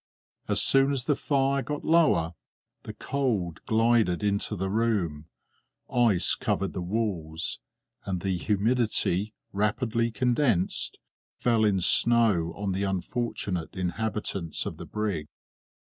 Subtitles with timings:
[0.47, 2.33] As soon as the fire got lower,
[2.81, 5.27] the cold glided into the room;
[5.93, 7.59] ice covered the walls,
[8.03, 10.97] and the humidity, rapidly condensed,
[11.35, 15.27] fell in snow on the unfortunate inhabitants of the brig.